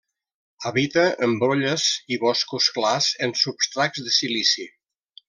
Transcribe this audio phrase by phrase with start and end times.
[0.67, 1.85] Habita en brolles
[2.17, 4.67] i boscos clars en substrats de silici.